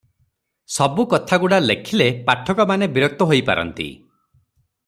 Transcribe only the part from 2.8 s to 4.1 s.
ବିରକ୍ତ ହୋଇପାରନ୍ତି